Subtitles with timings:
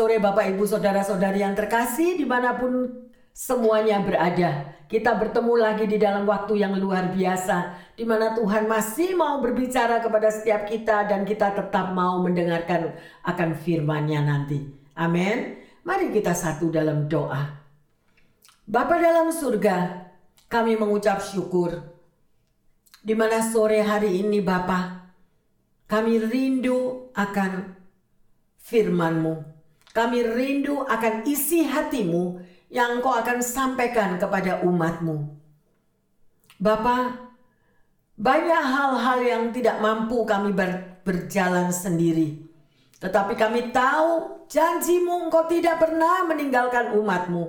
[0.00, 2.88] Sore Bapak Ibu Saudara-saudari yang terkasih di mana pun
[3.36, 4.72] semuanya berada.
[4.88, 7.76] Kita bertemu lagi di dalam waktu yang luar biasa.
[8.00, 12.96] Di mana Tuhan masih mau berbicara kepada setiap kita dan kita tetap mau mendengarkan
[13.28, 14.72] akan firman-Nya nanti.
[14.96, 15.60] Amin.
[15.84, 17.60] Mari kita satu dalam doa.
[18.64, 20.08] Bapa dalam surga,
[20.48, 21.76] kami mengucap syukur.
[23.04, 25.12] Di mana sore hari ini Bapa,
[25.92, 27.76] kami rindu akan
[28.64, 29.59] firman-Mu.
[30.00, 32.40] Kami rindu akan isi hatimu
[32.72, 35.28] yang kau akan sampaikan kepada umatmu.
[36.56, 37.28] Bapa,
[38.16, 42.48] banyak hal-hal yang tidak mampu kami ber, berjalan sendiri.
[42.96, 47.44] Tetapi kami tahu janjimu engkau tidak pernah meninggalkan umatmu.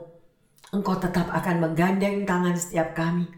[0.76, 3.32] Engkau tetap akan menggandeng tangan setiap kami.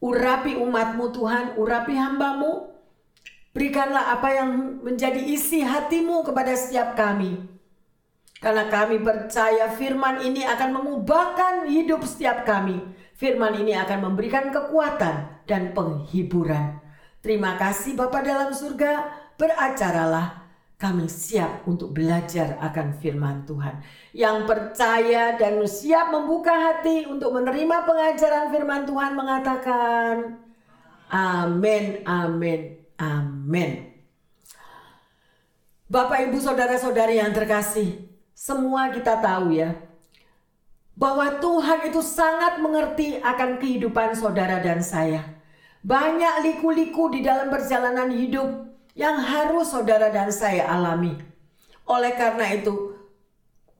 [0.00, 2.72] Urapi umatmu Tuhan, urapi hambamu,
[3.58, 7.57] Berikanlah apa yang menjadi isi hatimu kepada setiap kami.
[8.38, 12.78] Karena kami percaya firman ini akan mengubahkan hidup setiap kami.
[13.18, 16.78] Firman ini akan memberikan kekuatan dan penghiburan.
[17.18, 20.46] Terima kasih Bapa dalam surga, beracaralah.
[20.78, 23.82] Kami siap untuk belajar akan firman Tuhan.
[24.14, 30.38] Yang percaya dan siap membuka hati untuk menerima pengajaran firman Tuhan mengatakan,
[31.10, 32.78] Amin, amin.
[32.94, 33.90] Amin.
[35.90, 39.74] Bapak, ibu, saudara-saudari yang terkasih, semua kita tahu ya,
[40.94, 45.42] bahwa Tuhan itu sangat mengerti akan kehidupan saudara dan saya.
[45.82, 48.46] Banyak liku-liku di dalam perjalanan hidup
[48.94, 51.18] yang harus saudara dan saya alami.
[51.90, 52.94] Oleh karena itu,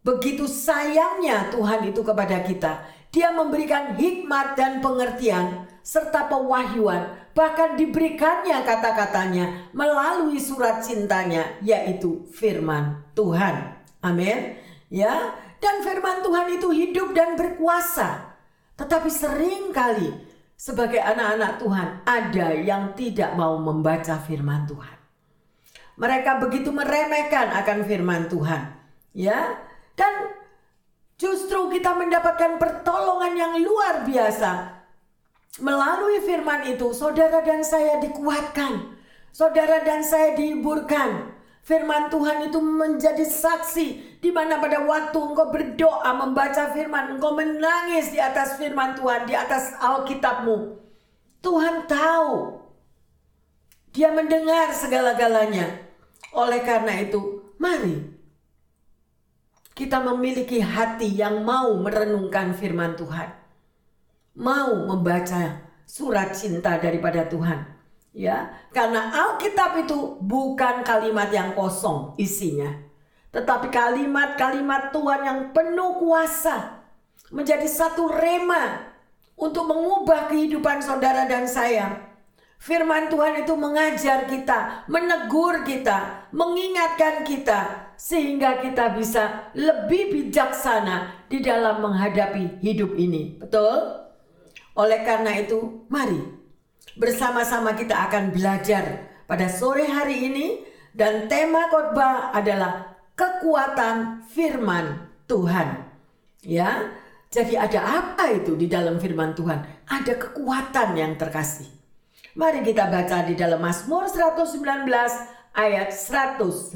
[0.03, 2.83] begitu sayangnya Tuhan itu kepada kita.
[3.15, 13.07] Dia memberikan hikmat dan pengertian serta pewahyuan bahkan diberikannya kata-katanya melalui surat cintanya yaitu firman
[13.15, 13.78] Tuhan.
[14.05, 14.57] Amin.
[14.89, 18.37] Ya, dan firman Tuhan itu hidup dan berkuasa.
[18.79, 20.15] Tetapi sering kali
[20.55, 24.97] sebagai anak-anak Tuhan ada yang tidak mau membaca firman Tuhan.
[25.99, 28.63] Mereka begitu meremehkan akan firman Tuhan.
[29.13, 29.59] Ya,
[29.99, 30.31] dan
[31.19, 34.79] justru kita mendapatkan pertolongan yang luar biasa
[35.59, 38.95] Melalui firman itu, saudara dan saya dikuatkan.
[39.35, 41.35] Saudara dan saya dihiburkan.
[41.69, 48.09] Firman Tuhan itu menjadi saksi di mana pada waktu engkau berdoa membaca firman, engkau menangis
[48.09, 50.81] di atas firman Tuhan, di atas Alkitabmu.
[51.45, 52.57] Tuhan tahu.
[53.93, 55.85] Dia mendengar segala-galanya.
[56.33, 58.17] Oleh karena itu, mari
[59.77, 63.31] kita memiliki hati yang mau merenungkan firman Tuhan
[64.39, 67.78] mau membaca surat cinta daripada Tuhan.
[68.19, 72.67] Ya, karena Alkitab itu bukan kalimat yang kosong isinya,
[73.31, 76.83] tetapi kalimat-kalimat Tuhan yang penuh kuasa
[77.31, 78.91] menjadi satu rema
[79.39, 82.11] untuk mengubah kehidupan saudara dan saya.
[82.59, 91.39] Firman Tuhan itu mengajar kita, menegur kita, mengingatkan kita, sehingga kita bisa lebih bijaksana di
[91.39, 93.39] dalam menghadapi hidup ini.
[93.39, 94.11] Betul?
[94.75, 96.38] Oleh karena itu, mari
[96.97, 100.47] bersama-sama kita akan belajar pada sore hari ini
[100.97, 105.85] dan tema khotbah adalah kekuatan firman Tuhan.
[106.47, 106.95] Ya.
[107.29, 109.85] Jadi ada apa itu di dalam firman Tuhan?
[109.85, 111.69] Ada kekuatan yang terkasih.
[112.41, 114.65] Mari kita baca di dalam Mazmur 119
[115.53, 116.73] ayat 105.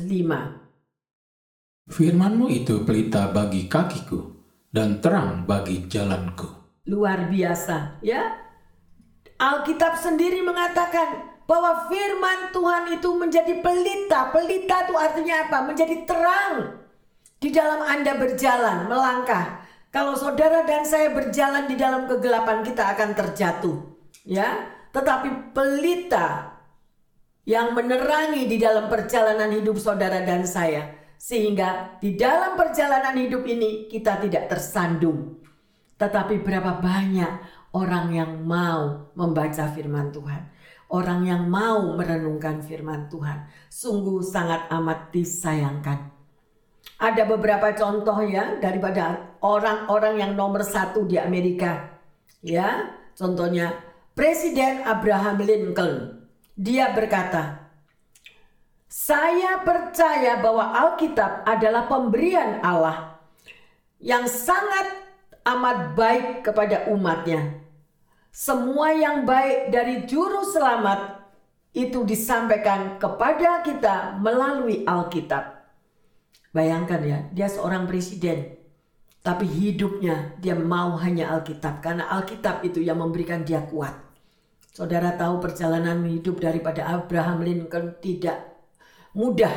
[1.88, 4.28] Firmanmu itu pelita bagi kakiku
[4.68, 8.38] dan terang bagi jalanku luar biasa ya.
[9.42, 14.30] Alkitab sendiri mengatakan bahwa firman Tuhan itu menjadi pelita.
[14.30, 15.58] Pelita itu artinya apa?
[15.66, 16.78] Menjadi terang
[17.42, 19.66] di dalam Anda berjalan, melangkah.
[19.90, 23.76] Kalau saudara dan saya berjalan di dalam kegelapan kita akan terjatuh,
[24.22, 24.78] ya.
[24.94, 26.52] Tetapi pelita
[27.42, 33.90] yang menerangi di dalam perjalanan hidup saudara dan saya sehingga di dalam perjalanan hidup ini
[33.90, 35.42] kita tidak tersandung
[35.98, 40.52] tetapi berapa banyak orang yang mau membaca firman Tuhan.
[40.92, 43.48] Orang yang mau merenungkan firman Tuhan.
[43.72, 46.12] Sungguh sangat amat disayangkan.
[47.00, 51.96] Ada beberapa contoh ya daripada orang-orang yang nomor satu di Amerika.
[52.44, 53.72] Ya, contohnya
[54.12, 56.28] Presiden Abraham Lincoln.
[56.52, 57.72] Dia berkata,
[58.84, 63.16] saya percaya bahwa Alkitab adalah pemberian Allah
[63.96, 64.84] yang sangat
[65.48, 67.61] amat baik kepada umatnya.
[68.32, 71.20] Semua yang baik dari juru selamat
[71.76, 75.60] itu disampaikan kepada kita melalui Alkitab.
[76.48, 78.56] Bayangkan ya, dia seorang presiden.
[79.20, 81.84] Tapi hidupnya dia mau hanya Alkitab.
[81.84, 83.92] Karena Alkitab itu yang memberikan dia kuat.
[84.72, 88.64] Saudara tahu perjalanan hidup daripada Abraham Lincoln tidak
[89.12, 89.52] mudah.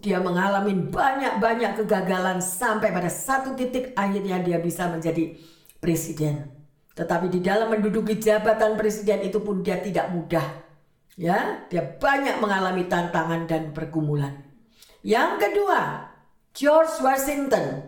[0.00, 5.36] Dia mengalami banyak-banyak kegagalan sampai pada satu titik akhirnya dia bisa menjadi
[5.84, 6.55] presiden.
[6.96, 10.64] Tetapi di dalam menduduki jabatan presiden itu pun dia tidak mudah.
[11.16, 14.32] Ya, dia banyak mengalami tantangan dan pergumulan.
[15.04, 16.08] Yang kedua,
[16.56, 17.84] George Washington.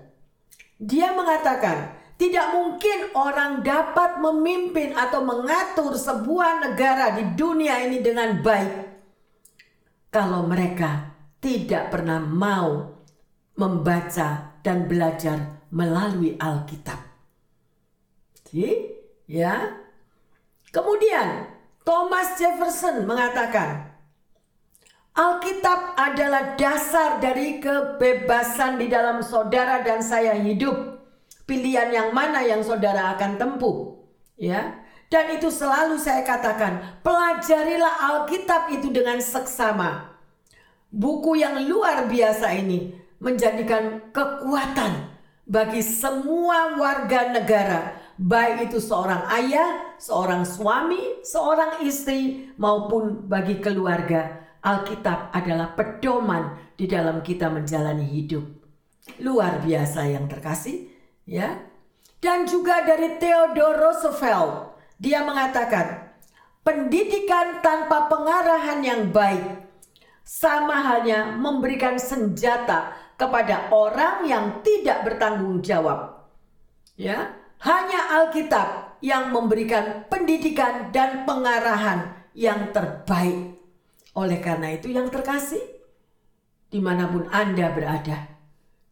[0.76, 8.44] Dia mengatakan, tidak mungkin orang dapat memimpin atau mengatur sebuah negara di dunia ini dengan
[8.44, 8.72] baik
[10.10, 12.96] kalau mereka tidak pernah mau
[13.54, 16.98] membaca dan belajar melalui Alkitab.
[18.48, 18.97] Jadi,
[19.28, 19.78] ya.
[20.72, 21.46] Kemudian
[21.84, 23.92] Thomas Jefferson mengatakan,
[25.12, 31.00] Alkitab adalah dasar dari kebebasan di dalam saudara dan saya hidup.
[31.48, 34.04] Pilihan yang mana yang saudara akan tempuh,
[34.36, 34.84] ya.
[35.08, 40.12] Dan itu selalu saya katakan, pelajarilah Alkitab itu dengan seksama.
[40.92, 45.08] Buku yang luar biasa ini menjadikan kekuatan
[45.48, 54.50] bagi semua warga negara, baik itu seorang ayah, seorang suami, seorang istri, maupun bagi keluarga
[54.58, 58.42] Alkitab adalah pedoman di dalam kita menjalani hidup.
[59.22, 60.90] Luar biasa yang terkasih,
[61.24, 61.62] ya.
[62.18, 66.10] Dan juga dari Theodore Roosevelt, dia mengatakan,
[66.66, 69.70] pendidikan tanpa pengarahan yang baik
[70.26, 76.28] sama halnya memberikan senjata kepada orang yang tidak bertanggung jawab.
[76.98, 83.58] Ya, hanya Alkitab yang memberikan pendidikan dan pengarahan yang terbaik
[84.18, 85.62] oleh karena itu yang terkasih,
[86.70, 88.26] di mana pun Anda berada,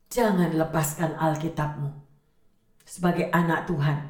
[0.06, 1.90] jangan lepaskan Alkitabmu.
[2.86, 4.06] Sebagai anak Tuhan,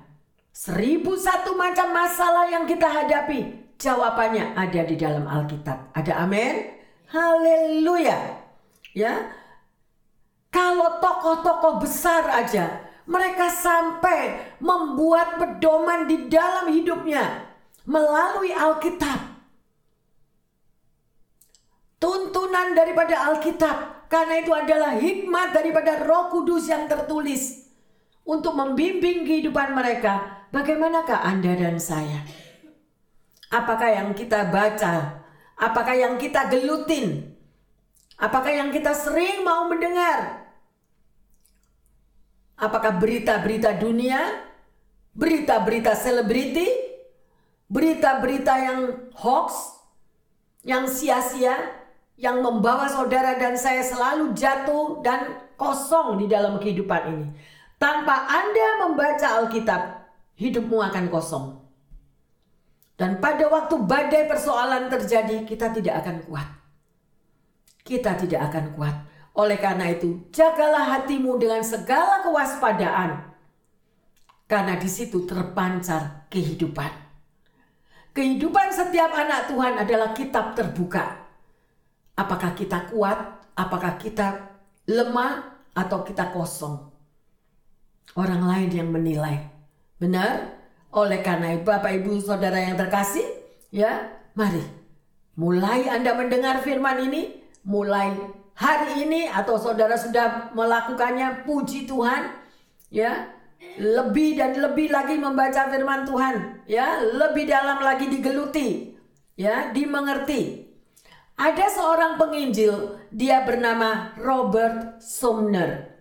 [0.53, 5.97] seribu satu macam masalah yang kita hadapi, jawabannya ada di dalam Alkitab.
[5.97, 6.77] Ada amin?
[7.09, 8.45] Haleluya.
[8.93, 9.33] Ya,
[10.53, 17.47] kalau tokoh-tokoh besar aja, mereka sampai membuat pedoman di dalam hidupnya
[17.87, 19.37] melalui Alkitab
[21.97, 27.67] tuntunan daripada Alkitab karena itu adalah hikmat daripada Roh Kudus yang tertulis
[28.23, 30.47] untuk membimbing kehidupan mereka.
[30.55, 32.23] Bagaimanakah Anda dan saya?
[33.51, 35.23] Apakah yang kita baca?
[35.59, 37.35] Apakah yang kita gelutin?
[38.17, 40.46] Apakah yang kita sering mau mendengar?
[42.57, 44.21] Apakah berita-berita dunia?
[45.13, 46.69] Berita-berita selebriti?
[47.69, 48.81] Berita-berita yang
[49.17, 49.77] hoax?
[50.65, 51.87] Yang sia-sia?
[52.17, 57.29] yang membawa saudara dan saya selalu jatuh dan kosong di dalam kehidupan ini.
[57.77, 59.83] Tanpa Anda membaca Alkitab,
[60.41, 61.61] hidupmu akan kosong.
[62.97, 66.49] Dan pada waktu badai persoalan terjadi, kita tidak akan kuat.
[67.85, 68.97] Kita tidak akan kuat.
[69.37, 73.37] Oleh karena itu, jagalah hatimu dengan segala kewaspadaan.
[74.49, 76.89] Karena di situ terpancar kehidupan.
[78.17, 81.27] Kehidupan setiap anak Tuhan adalah kitab terbuka
[82.17, 83.45] Apakah kita kuat?
[83.53, 84.57] Apakah kita
[84.89, 85.61] lemah?
[85.77, 86.89] Atau kita kosong?
[88.17, 89.53] Orang lain yang menilai.
[90.01, 90.57] Benar?
[90.97, 93.29] Oleh karena itu Bapak Ibu Saudara yang terkasih,
[93.69, 94.65] ya, mari
[95.37, 98.17] mulai Anda mendengar firman ini, mulai
[98.57, 102.33] hari ini atau saudara sudah melakukannya, puji Tuhan,
[102.89, 103.37] ya.
[103.77, 108.97] Lebih dan lebih lagi membaca firman Tuhan, ya, lebih dalam lagi digeluti,
[109.37, 110.65] ya, dimengerti.
[111.37, 115.93] Ada seorang penginjil, dia bernama Robert Sumner.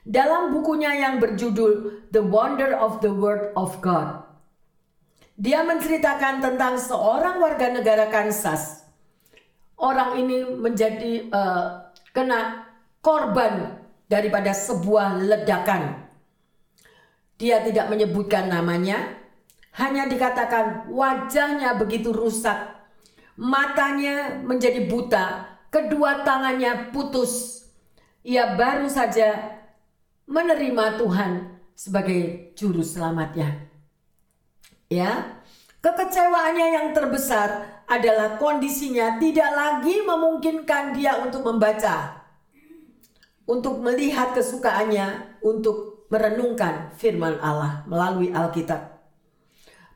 [0.00, 4.24] Dalam bukunya yang berjudul The Wonder of the Word of God,
[5.36, 8.84] dia menceritakan tentang seorang warga negara Kansas.
[9.76, 11.79] Orang ini menjadi uh,
[12.10, 12.66] kena
[13.00, 16.10] korban daripada sebuah ledakan.
[17.40, 19.16] Dia tidak menyebutkan namanya,
[19.80, 22.80] hanya dikatakan wajahnya begitu rusak
[23.40, 27.64] matanya menjadi buta, kedua tangannya putus.
[28.20, 29.56] Ia baru saja
[30.28, 31.32] menerima Tuhan
[31.72, 33.72] sebagai juru selamatnya.
[34.92, 35.40] Ya,
[35.80, 42.22] kekecewaannya yang terbesar adalah kondisinya tidak lagi memungkinkan dia untuk membaca,
[43.50, 49.02] untuk melihat kesukaannya, untuk merenungkan firman Allah melalui Alkitab.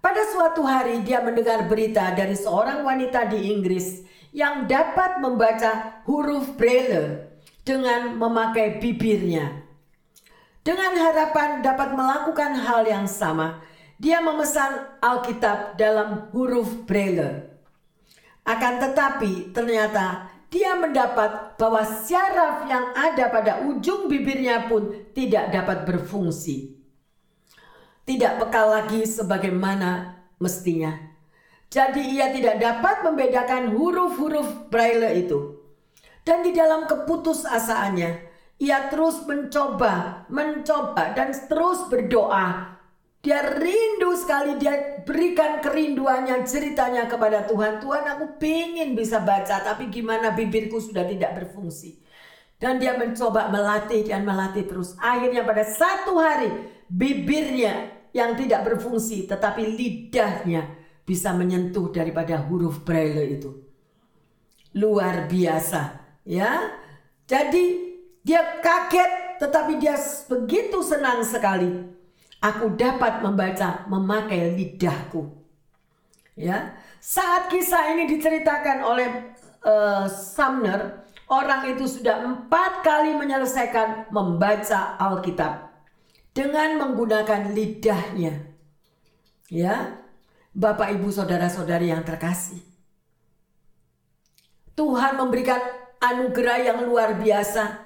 [0.02, 4.02] Pada suatu hari dia mendengar berita dari seorang wanita di Inggris
[4.34, 7.30] yang dapat membaca huruf Braille.
[7.64, 9.64] dengan memakai bibirnya.
[10.60, 13.64] Dengan harapan dapat melakukan hal yang sama,
[13.96, 17.53] dia memesan Alkitab dalam huruf Braille.
[18.44, 25.88] Akan tetapi, ternyata dia mendapat bahwa syaraf yang ada pada ujung bibirnya pun tidak dapat
[25.88, 26.78] berfungsi.
[28.04, 30.92] Tidak peka lagi sebagaimana mestinya.
[31.72, 35.58] Jadi ia tidak dapat membedakan huruf-huruf Braille itu.
[36.22, 38.10] Dan di dalam keputusasaannya,
[38.62, 42.73] ia terus mencoba, mencoba dan terus berdoa.
[43.24, 47.80] Dia rindu sekali, dia berikan kerinduannya, ceritanya kepada Tuhan.
[47.80, 52.04] Tuhan aku pingin bisa baca, tapi gimana bibirku sudah tidak berfungsi.
[52.60, 54.92] Dan dia mencoba melatih dan melatih terus.
[55.00, 56.52] Akhirnya pada satu hari
[56.92, 60.70] bibirnya yang tidak berfungsi tetapi lidahnya
[61.02, 63.50] bisa menyentuh daripada huruf braille itu.
[64.78, 66.72] Luar biasa ya.
[67.26, 69.98] Jadi dia kaget tetapi dia
[70.30, 71.93] begitu senang sekali.
[72.44, 75.32] Aku dapat membaca memakai lidahku.
[76.36, 79.08] Ya, saat kisah ini diceritakan oleh
[79.64, 85.72] uh, Sumner, orang itu sudah empat kali menyelesaikan membaca Alkitab
[86.36, 88.50] dengan menggunakan lidahnya.
[89.48, 90.04] Ya,
[90.52, 92.60] Bapak, Ibu, saudara-saudari yang terkasih,
[94.74, 95.62] Tuhan memberikan
[96.02, 97.83] anugerah yang luar biasa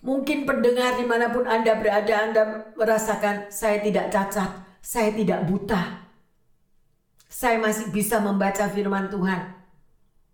[0.00, 2.42] Mungkin pendengar di mana pun Anda berada, Anda
[2.72, 4.48] merasakan saya tidak cacat,
[4.80, 6.08] saya tidak buta.
[7.28, 9.60] Saya masih bisa membaca firman Tuhan.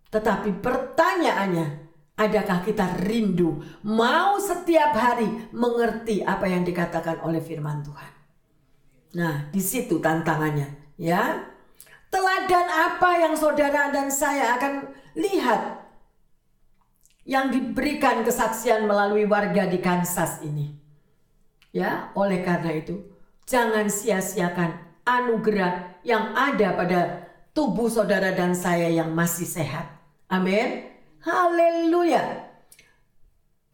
[0.07, 1.67] Tetapi pertanyaannya,
[2.15, 8.11] adakah kita rindu mau setiap hari mengerti apa yang dikatakan oleh firman Tuhan?
[9.19, 11.43] Nah, di situ tantangannya, ya.
[12.07, 14.87] Teladan apa yang saudara dan saya akan
[15.19, 15.86] lihat
[17.27, 20.71] yang diberikan kesaksian melalui warga di Kansas ini.
[21.75, 23.03] Ya, oleh karena itu,
[23.43, 26.99] jangan sia-siakan anugerah yang ada pada
[27.51, 29.91] tubuh saudara dan saya yang masih sehat.
[30.31, 30.87] Amin.
[31.19, 32.47] Haleluya.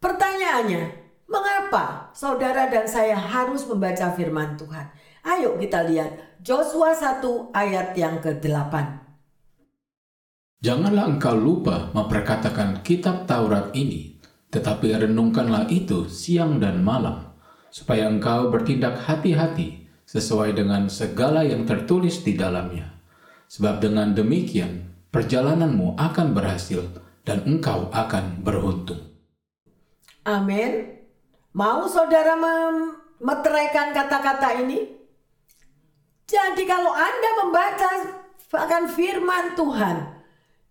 [0.02, 0.90] Pertanyaannya,
[1.30, 4.90] mengapa saudara dan saya harus membaca firman Tuhan?
[5.24, 7.22] Ayo kita lihat Joshua 1
[7.54, 9.03] ayat yang ke-8.
[10.64, 14.16] Janganlah engkau lupa memperkatakan kitab Taurat ini,
[14.48, 17.36] tetapi renungkanlah itu siang dan malam,
[17.68, 22.96] supaya engkau bertindak hati-hati sesuai dengan segala yang tertulis di dalamnya.
[23.52, 26.80] Sebab dengan demikian, perjalananmu akan berhasil
[27.28, 29.04] dan engkau akan beruntung.
[30.24, 30.96] Amin.
[31.52, 34.80] Mau saudara memeteraikan kata-kata ini?
[36.24, 37.90] Jadi kalau Anda membaca
[38.48, 40.23] akan firman Tuhan,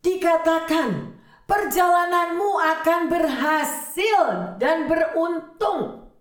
[0.03, 1.15] dikatakan
[1.47, 4.21] perjalananmu akan berhasil
[4.59, 6.11] dan beruntung.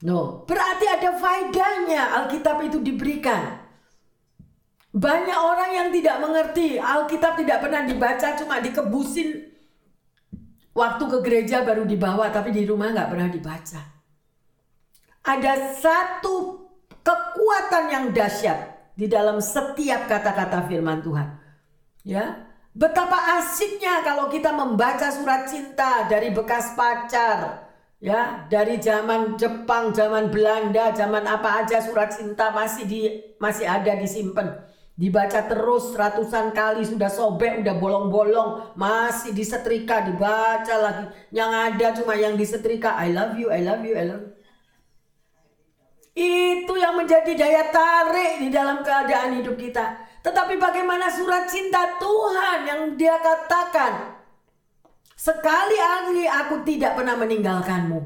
[0.00, 3.60] No, berarti ada faedahnya Alkitab itu diberikan.
[4.90, 9.48] Banyak orang yang tidak mengerti Alkitab tidak pernah dibaca cuma dikebusin
[10.74, 13.80] waktu ke gereja baru dibawa tapi di rumah nggak pernah dibaca.
[15.20, 16.64] Ada satu
[17.04, 21.28] kekuatan yang dahsyat di dalam setiap kata-kata firman Tuhan.
[22.00, 27.66] Ya, Betapa asiknya kalau kita membaca surat cinta dari bekas pacar.
[28.00, 33.00] Ya, dari zaman Jepang, zaman Belanda, zaman apa aja surat cinta masih di
[33.36, 34.56] masih ada disimpan.
[34.96, 41.04] Dibaca terus ratusan kali sudah sobek, udah bolong-bolong, masih disetrika, dibaca lagi.
[41.28, 44.32] Yang ada cuma yang disetrika, I love you, I love you, I love you.
[46.20, 50.04] Itu yang menjadi daya tarik di dalam keadaan hidup kita.
[50.20, 54.20] Tetapi bagaimana surat cinta Tuhan yang dia katakan.
[55.16, 58.00] Sekali ahli aku tidak pernah meninggalkanmu.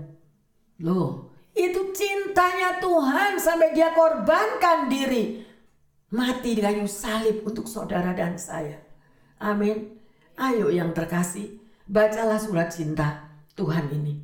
[0.83, 5.47] Loh, itu cintanya Tuhan sampai dia korbankan diri.
[6.11, 8.83] Mati di kayu salib untuk saudara dan saya.
[9.39, 9.99] Amin.
[10.35, 14.19] Ayo yang terkasih, bacalah surat cinta Tuhan ini.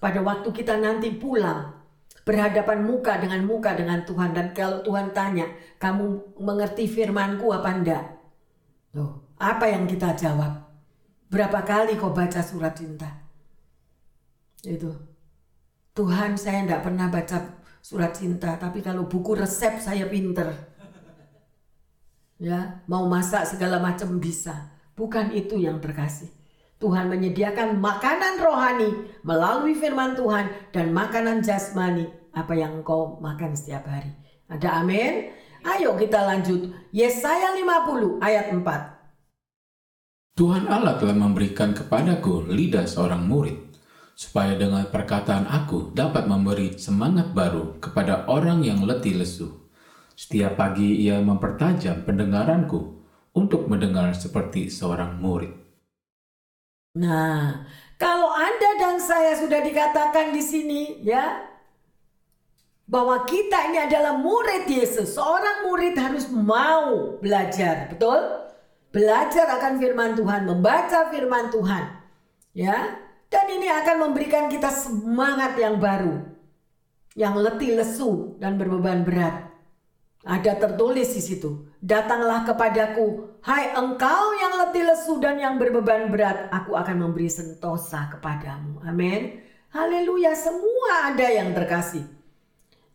[0.00, 1.81] Pada waktu kita nanti pulang,
[2.22, 4.30] berhadapan muka dengan muka dengan Tuhan.
[4.34, 5.46] Dan kalau Tuhan tanya
[5.78, 8.04] kamu mengerti firmanku apa enggak?
[8.94, 10.68] Loh, apa yang kita jawab?
[11.32, 13.08] Berapa kali kau baca surat cinta?
[14.62, 14.92] Itu.
[15.92, 20.50] Tuhan saya enggak pernah baca surat cinta tapi kalau buku resep saya pinter.
[22.42, 24.74] Ya mau masak segala macam bisa.
[24.92, 26.41] Bukan itu yang terkasih
[26.82, 28.90] Tuhan menyediakan makanan rohani
[29.22, 34.10] melalui firman Tuhan dan makanan jasmani apa yang engkau makan setiap hari.
[34.50, 35.30] Ada amin?
[35.62, 36.74] Ayo kita lanjut.
[36.90, 40.34] Yesaya 50 ayat 4.
[40.34, 43.78] Tuhan Allah telah memberikan kepadaku lidah seorang murid,
[44.18, 49.70] supaya dengan perkataan aku dapat memberi semangat baru kepada orang yang letih lesu.
[50.18, 53.06] Setiap pagi ia mempertajam pendengaranku
[53.38, 55.61] untuk mendengar seperti seorang murid.
[56.92, 57.64] Nah,
[57.96, 61.40] kalau Anda dan saya sudah dikatakan di sini ya
[62.84, 65.16] bahwa kita ini adalah murid Yesus.
[65.16, 68.20] Seorang murid harus mau belajar, betul?
[68.92, 71.84] Belajar akan firman Tuhan, membaca firman Tuhan.
[72.52, 73.00] Ya.
[73.32, 76.20] Dan ini akan memberikan kita semangat yang baru.
[77.16, 79.51] Yang letih lesu dan berbeban berat.
[80.22, 81.66] Ada tertulis di situ.
[81.82, 88.06] Datanglah kepadaku, hai engkau yang letih lesu dan yang berbeban berat, aku akan memberi sentosa
[88.06, 88.78] kepadamu.
[88.86, 89.42] Amin.
[89.74, 92.06] Haleluya, semua ada yang terkasih.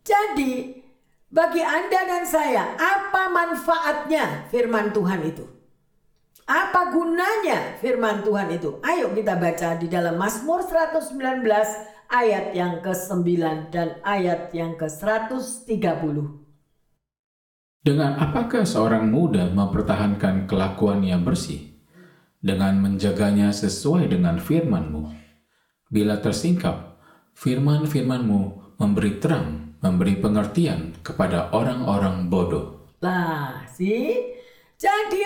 [0.08, 0.80] Jadi,
[1.28, 5.44] bagi Anda dan saya, apa manfaatnya firman Tuhan itu?
[6.48, 8.80] Apa gunanya firman Tuhan itu?
[8.80, 11.44] Ayo kita baca di dalam Mazmur 119
[12.08, 13.28] ayat yang ke-9
[13.68, 16.47] dan ayat yang ke-130.
[17.88, 21.72] Dengan apakah seorang muda mempertahankan kelakuannya bersih?
[22.36, 25.08] Dengan menjaganya sesuai dengan firman-Mu.
[25.88, 27.00] Bila tersingkap,
[27.32, 32.92] firman-firman-Mu memberi terang, memberi pengertian kepada orang-orang bodoh.
[33.00, 34.36] Lah, sih?
[34.76, 35.24] Jadi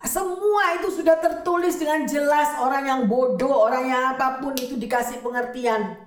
[0.00, 5.20] semua itu sudah tertulis dengan jelas orang yang bodoh, orang yang apa pun itu dikasih
[5.20, 6.00] pengertian.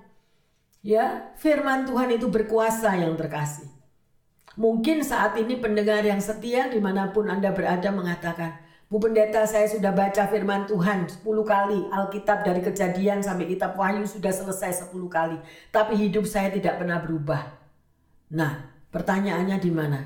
[0.82, 3.83] Ya, firman Tuhan itu berkuasa yang terkasih.
[4.54, 9.66] Mungkin saat ini pendengar yang setia di mana pun Anda berada mengatakan, Bu Pendeta saya
[9.66, 14.94] sudah baca firman Tuhan 10 kali, Alkitab dari kejadian sampai kitab Wahyu sudah selesai 10
[15.10, 15.34] kali.
[15.74, 17.42] Tapi hidup saya tidak pernah berubah.
[18.30, 20.00] Nah pertanyaannya di mana?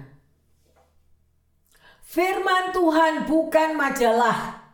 [2.08, 4.64] Firman Tuhan bukan majalah.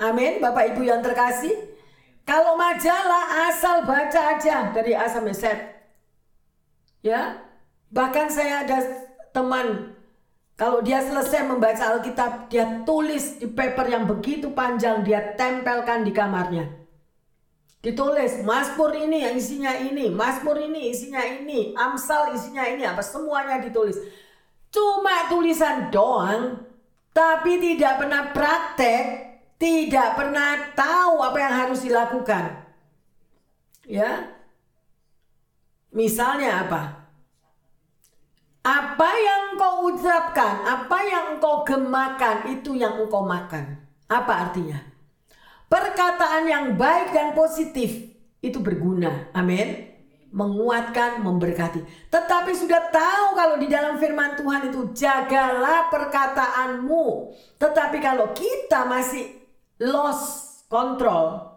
[0.00, 1.52] Amin Bapak Ibu yang terkasih.
[2.24, 5.44] Kalau majalah asal baca aja dari A sampai Z.
[7.04, 7.38] Ya,
[7.90, 8.78] Bahkan saya ada
[9.30, 9.96] teman
[10.56, 16.16] kalau dia selesai membaca Alkitab, dia tulis di paper yang begitu panjang, dia tempelkan di
[16.16, 16.72] kamarnya.
[17.84, 23.60] Ditulis, Mazmur ini yang isinya ini, Mazmur ini isinya ini, Amsal isinya ini, apa semuanya
[23.60, 24.00] ditulis.
[24.72, 26.64] Cuma tulisan doang,
[27.12, 29.04] tapi tidak pernah praktek,
[29.60, 32.64] tidak pernah tahu apa yang harus dilakukan.
[33.84, 34.32] Ya.
[35.92, 37.05] Misalnya apa?
[38.66, 43.78] Apa yang engkau ucapkan, apa yang engkau gemakan, itu yang engkau makan.
[44.10, 44.82] Apa artinya?
[45.70, 48.10] Perkataan yang baik dan positif
[48.42, 49.30] itu berguna.
[49.38, 49.94] Amin.
[50.34, 52.10] Menguatkan, memberkati.
[52.10, 57.06] Tetapi sudah tahu kalau di dalam firman Tuhan itu jagalah perkataanmu.
[57.62, 59.30] Tetapi kalau kita masih
[59.78, 61.54] lost control,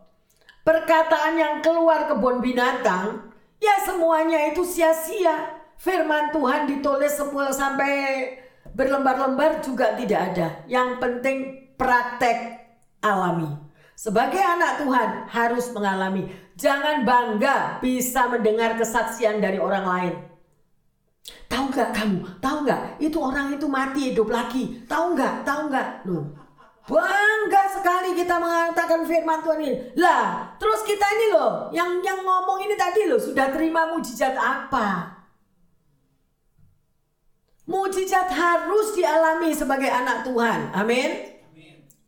[0.62, 8.36] perkataan yang keluar kebun binatang, ya semuanya itu sia-sia firman Tuhan ditulis semua sampai
[8.76, 10.48] berlembar-lembar juga tidak ada.
[10.68, 11.38] Yang penting
[11.80, 12.60] praktek
[13.02, 13.50] alami.
[13.96, 16.32] Sebagai anak Tuhan harus mengalami.
[16.56, 20.16] Jangan bangga bisa mendengar kesaksian dari orang lain.
[21.52, 22.20] Tahu nggak kamu?
[22.40, 22.82] Tahu nggak?
[23.04, 24.84] Itu orang itu mati hidup lagi.
[24.88, 25.44] Tahu nggak?
[25.44, 25.90] Tahu nggak?
[26.08, 26.32] Loh,
[26.88, 29.76] bangga sekali kita mengatakan firman Tuhan ini.
[30.00, 35.19] Lah, terus kita ini loh, yang yang ngomong ini tadi loh sudah terima mujizat apa?
[37.70, 40.74] Mujizat harus dialami sebagai anak Tuhan.
[40.74, 41.38] Amin.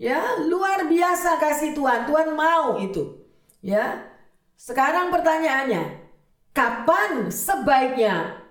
[0.02, 2.10] Ya, luar biasa kasih Tuhan.
[2.10, 3.22] Tuhan mau itu.
[3.62, 4.10] Ya.
[4.58, 6.02] Sekarang pertanyaannya,
[6.50, 8.42] kapan sebaiknya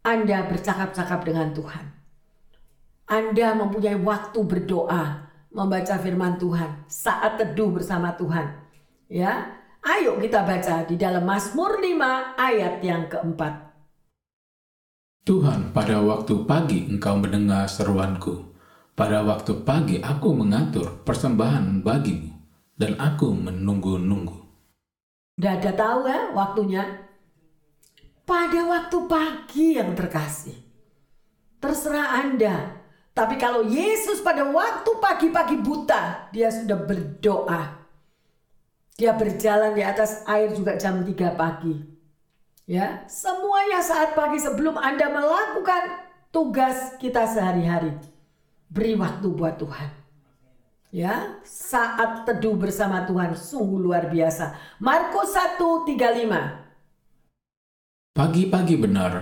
[0.00, 1.84] Anda bercakap-cakap dengan Tuhan?
[3.04, 8.64] Anda mempunyai waktu berdoa, membaca firman Tuhan, saat teduh bersama Tuhan.
[9.12, 9.60] Ya.
[9.84, 13.63] Ayo kita baca di dalam Mazmur 5 ayat yang keempat.
[15.24, 18.44] Tuhan, pada waktu pagi engkau mendengar seruanku.
[18.92, 22.28] Pada waktu pagi aku mengatur persembahan bagimu,
[22.76, 24.44] dan aku menunggu-nunggu.
[25.40, 26.84] Tidak ada tahu ya waktunya?
[28.28, 30.60] Pada waktu pagi yang terkasih.
[31.56, 32.84] Terserah Anda.
[33.16, 37.62] Tapi kalau Yesus pada waktu pagi-pagi buta, dia sudah berdoa.
[39.00, 41.93] Dia berjalan di atas air juga jam 3 pagi.
[42.64, 46.00] Ya, semuanya saat pagi sebelum Anda melakukan
[46.32, 47.92] tugas kita sehari-hari.
[48.72, 49.92] Beri waktu buat Tuhan.
[50.88, 54.56] Ya, saat teduh bersama Tuhan sungguh luar biasa.
[54.80, 56.64] Markus 1:35.
[58.16, 59.12] Pagi-pagi benar,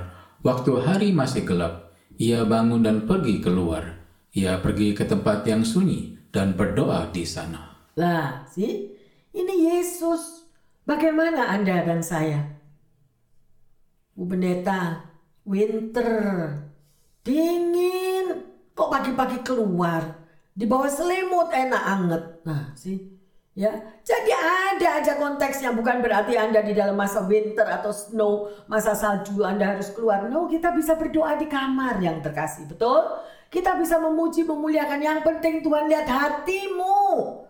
[0.47, 4.07] waktu hari masih gelap, ia bangun dan pergi keluar.
[4.39, 7.91] Ia pergi ke tempat yang sunyi dan berdoa di sana.
[7.99, 8.95] Lah, sih,
[9.35, 10.43] ini Yesus
[10.83, 12.52] Bagaimana Anda dan saya?
[14.23, 15.03] Bu Pendeta,
[15.43, 16.15] winter,
[17.27, 20.15] dingin, kok pagi-pagi keluar,
[20.55, 22.23] di bawah selimut enak anget.
[22.47, 23.03] Nah, sih,
[23.59, 23.75] ya.
[24.07, 29.43] Jadi ada aja konteksnya, bukan berarti Anda di dalam masa winter atau snow, masa salju
[29.43, 30.31] Anda harus keluar.
[30.31, 33.03] No, kita bisa berdoa di kamar yang terkasih, betul?
[33.51, 35.03] Kita bisa memuji, memuliakan.
[35.03, 37.43] Yang penting Tuhan lihat hatimu.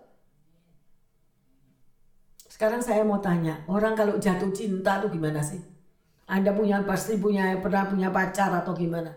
[2.48, 5.71] Sekarang saya mau tanya, orang kalau jatuh cinta tuh gimana sih?
[6.26, 9.12] Anda punya pasti punya pernah punya pacar atau gimana?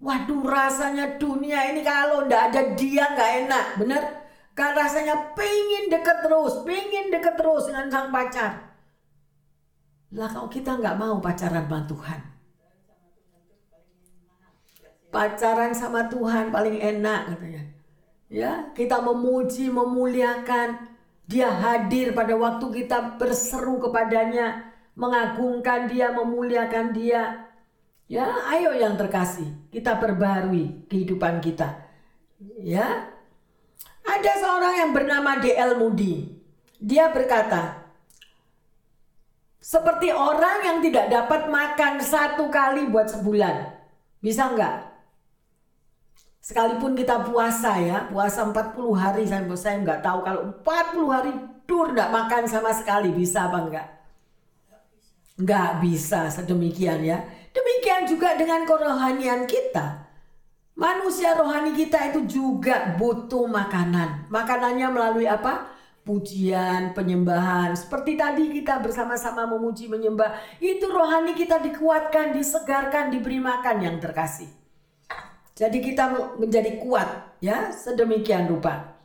[0.00, 4.02] Waduh rasanya dunia ini kalau ndak ada dia nggak enak, bener?
[4.56, 8.52] Kan rasanya pengen deket terus, pengen deket terus dengan sang pacar.
[10.16, 12.20] Lah kalau kita nggak mau pacaran sama Tuhan.
[15.10, 17.62] Pacaran sama Tuhan paling enak katanya.
[18.30, 20.86] Ya, kita memuji, memuliakan.
[21.26, 24.69] Dia hadir pada waktu kita berseru kepadanya
[25.00, 27.48] mengagungkan dia, memuliakan dia.
[28.04, 31.88] Ya, ayo yang terkasih, kita perbarui kehidupan kita.
[32.60, 33.08] Ya.
[34.04, 35.80] Ada seorang yang bernama D.L.
[35.80, 36.28] Moody.
[36.82, 37.80] Dia berkata,
[39.60, 43.70] seperti orang yang tidak dapat makan satu kali buat sebulan.
[44.18, 44.90] Bisa enggak?
[46.40, 51.32] Sekalipun kita puasa ya, puasa 40 hari saya saya enggak tahu kalau 40 hari
[51.68, 53.99] dur enggak makan sama sekali bisa apa enggak?
[55.40, 57.24] Nggak bisa sedemikian ya.
[57.50, 60.06] Demikian juga dengan kerohanian kita.
[60.76, 64.28] Manusia rohani kita itu juga butuh makanan.
[64.32, 65.68] Makanannya melalui apa?
[66.04, 67.76] Pujian, penyembahan.
[67.76, 70.32] Seperti tadi kita bersama-sama memuji, menyembah.
[70.56, 74.48] Itu rohani kita dikuatkan, disegarkan, diberi makan yang terkasih.
[75.52, 78.96] Jadi kita menjadi kuat ya sedemikian rupa.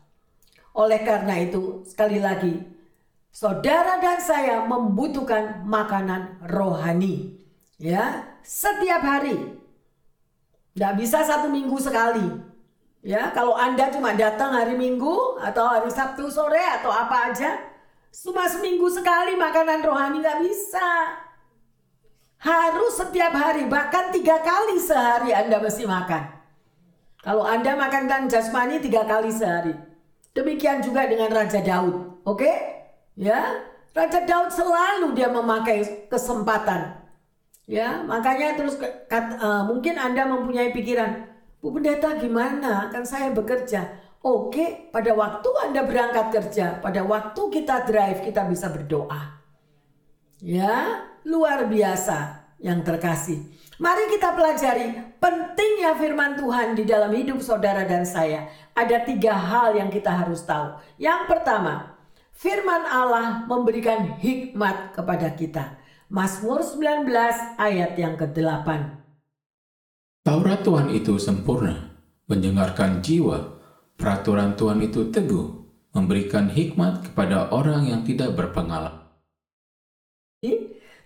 [0.72, 2.75] Oleh karena itu sekali lagi
[3.36, 7.36] saudara dan saya membutuhkan makanan rohani.
[7.76, 9.60] Ya, setiap hari.
[10.72, 12.24] Tidak bisa satu minggu sekali.
[13.04, 17.62] Ya, kalau Anda cuma datang hari Minggu atau hari Sabtu sore atau apa aja,
[18.10, 20.90] cuma seminggu sekali makanan rohani nggak bisa.
[22.42, 26.24] Harus setiap hari, bahkan tiga kali sehari Anda mesti makan.
[27.22, 29.76] Kalau Anda makan jasmani tiga kali sehari.
[30.34, 32.26] Demikian juga dengan Raja Daud.
[32.26, 32.42] Oke?
[32.42, 32.75] Okay?
[33.16, 33.64] Ya,
[33.96, 37.00] Raja Daud selalu dia memakai kesempatan.
[37.66, 41.26] Ya, makanya terus kat, uh, mungkin Anda mempunyai pikiran,
[41.64, 42.94] Bu Pendeta gimana?
[42.94, 44.06] Kan saya bekerja.
[44.22, 49.42] Oke, pada waktu Anda berangkat kerja, pada waktu kita drive, kita bisa berdoa.
[50.44, 53.42] Ya, luar biasa yang terkasih.
[53.80, 58.48] Mari kita pelajari pentingnya firman Tuhan di dalam hidup saudara dan saya.
[58.76, 60.80] Ada tiga hal yang kita harus tahu.
[61.00, 61.95] Yang pertama,
[62.36, 65.80] firman Allah memberikan hikmat kepada kita.
[66.12, 67.10] Mazmur 19
[67.58, 68.68] ayat yang ke-8.
[70.22, 71.96] Taurat Tuhan itu sempurna,
[72.30, 73.58] mendengarkan jiwa.
[73.96, 79.08] Peraturan Tuhan itu teguh, memberikan hikmat kepada orang yang tidak berpengalaman.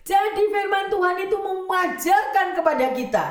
[0.00, 3.24] Jadi firman Tuhan itu mengajarkan kepada kita.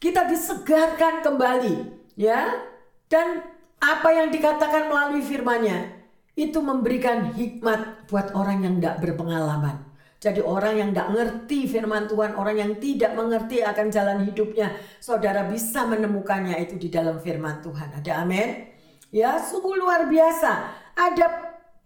[0.00, 1.74] Kita disegarkan kembali,
[2.16, 2.56] ya.
[3.04, 3.44] Dan
[3.78, 5.99] apa yang dikatakan melalui firman-Nya
[6.40, 9.90] itu memberikan hikmat buat orang yang tidak berpengalaman.
[10.20, 15.48] Jadi orang yang tidak ngerti firman Tuhan, orang yang tidak mengerti akan jalan hidupnya, saudara
[15.48, 17.96] bisa menemukannya itu di dalam firman Tuhan.
[18.00, 18.68] Ada amin?
[19.08, 20.52] Ya, sungguh luar biasa.
[20.92, 21.26] Ada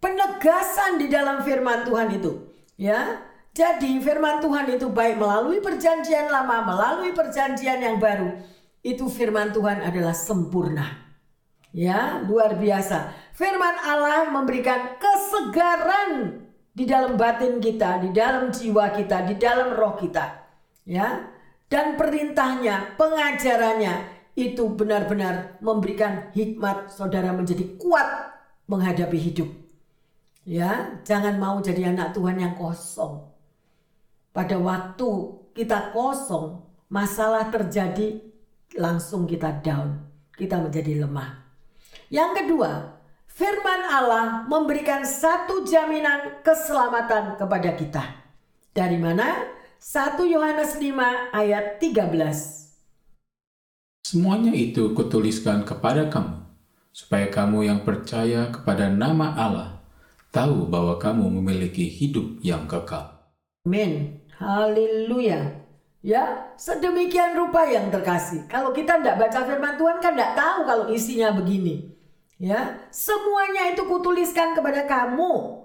[0.03, 2.51] penegasan di dalam firman Tuhan itu.
[2.75, 3.23] Ya,
[3.55, 8.35] jadi firman Tuhan itu baik melalui perjanjian lama, melalui perjanjian yang baru.
[8.83, 11.04] Itu firman Tuhan adalah sempurna.
[11.75, 13.11] Ya, luar biasa.
[13.35, 16.39] Firman Allah memberikan kesegaran
[16.71, 20.39] di dalam batin kita, di dalam jiwa kita, di dalam roh kita.
[20.87, 21.35] Ya.
[21.67, 24.07] Dan perintahnya, pengajarannya
[24.39, 28.31] itu benar-benar memberikan hikmat saudara menjadi kuat
[28.71, 29.49] menghadapi hidup.
[30.47, 33.35] Ya, jangan mau jadi anak Tuhan yang kosong.
[34.31, 35.09] Pada waktu
[35.51, 38.23] kita kosong, masalah terjadi,
[38.79, 40.07] langsung kita down.
[40.31, 41.44] Kita menjadi lemah.
[42.09, 42.95] Yang kedua,
[43.35, 48.03] Firman Allah memberikan satu jaminan keselamatan kepada kita.
[48.71, 49.51] Dari mana?
[49.75, 52.15] 1 Yohanes 5 ayat 13.
[54.07, 56.47] Semuanya itu kutuliskan kepada kamu,
[56.95, 59.69] supaya kamu yang percaya kepada nama Allah
[60.31, 63.19] tahu bahwa kamu memiliki hidup yang kekal.
[63.67, 64.23] Amin.
[64.39, 65.59] Haleluya.
[65.99, 68.47] Ya, sedemikian rupa yang terkasih.
[68.47, 71.94] Kalau kita tidak baca firman Tuhan kan tidak tahu kalau isinya begini.
[72.35, 75.63] Ya, semuanya itu kutuliskan kepada kamu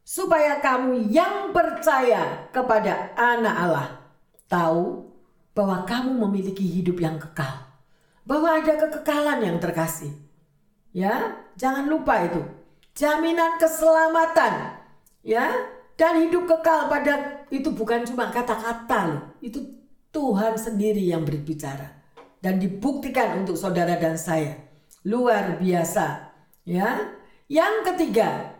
[0.00, 3.88] supaya kamu yang percaya kepada anak Allah
[4.48, 5.12] tahu
[5.52, 7.68] bahwa kamu memiliki hidup yang kekal.
[8.24, 10.12] Bahwa ada kekekalan yang terkasih.
[10.96, 12.42] Ya, jangan lupa itu.
[12.96, 14.82] Jaminan keselamatan.
[15.20, 15.52] Ya,
[15.96, 19.22] dan hidup kekal pada itu bukan cuma kata-kata loh.
[19.40, 19.64] Itu
[20.12, 21.92] Tuhan sendiri yang berbicara
[22.40, 24.65] dan dibuktikan untuk saudara dan saya.
[25.06, 26.34] Luar biasa.
[26.66, 27.14] Ya.
[27.46, 28.58] Yang ketiga,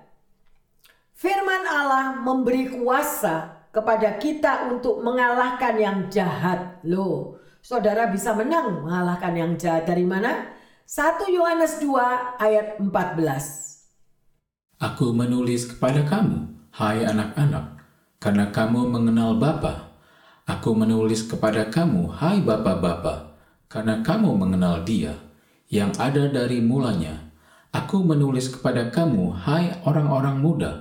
[1.10, 6.78] Firman Allah memberi kuasa kepada kita untuk mengalahkan yang jahat.
[6.86, 10.54] Loh, saudara bisa menang mengalahkan yang jahat dari mana?
[10.86, 14.78] 1 Yohanes 2 ayat 14.
[14.78, 16.46] Aku menulis kepada kamu,
[16.78, 17.82] hai anak-anak,
[18.22, 19.98] karena kamu mengenal Bapa.
[20.46, 23.34] Aku menulis kepada kamu, hai Bapa-bapa,
[23.66, 25.25] karena kamu mengenal Dia
[25.66, 27.30] yang ada dari mulanya.
[27.74, 30.72] Aku menulis kepada kamu, hai orang-orang muda,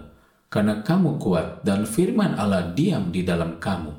[0.47, 3.91] karena kamu kuat dan firman Allah diam di dalam kamu,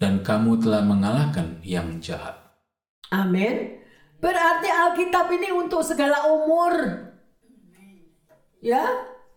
[0.00, 2.38] dan kamu telah mengalahkan yang jahat.
[3.12, 3.82] Amin.
[4.18, 7.04] Berarti Alkitab ini untuk segala umur.
[8.58, 8.82] Ya,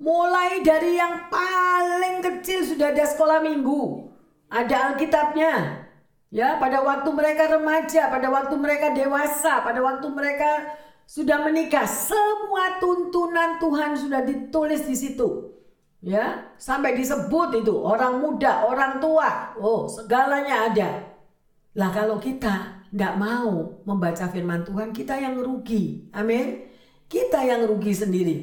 [0.02, 4.10] mulai dari yang paling kecil sudah ada sekolah minggu.
[4.50, 5.84] Ada Alkitabnya.
[6.32, 10.80] Ya, pada waktu mereka remaja, pada waktu mereka dewasa, pada waktu mereka
[11.12, 15.52] sudah menikah, semua tuntunan Tuhan sudah ditulis di situ
[16.02, 20.90] ya sampai disebut itu orang muda, orang tua, oh segalanya ada.
[21.78, 26.68] Lah kalau kita nggak mau membaca firman Tuhan, kita yang rugi, amin.
[27.08, 28.38] Kita yang rugi sendiri.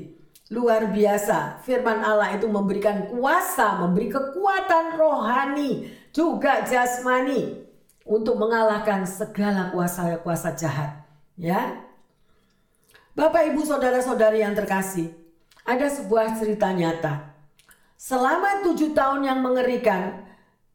[0.49, 7.69] Luar biasa, firman Allah itu memberikan kuasa, memberi kekuatan rohani, juga jasmani
[8.09, 11.05] untuk mengalahkan segala kuasa-kuasa jahat.
[11.37, 11.88] Ya,
[13.19, 15.11] Bapak, Ibu, Saudara-saudari yang terkasih,
[15.67, 17.35] ada sebuah cerita nyata
[17.99, 20.23] Selama tujuh tahun yang mengerikan,